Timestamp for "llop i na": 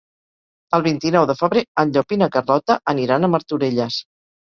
1.99-2.31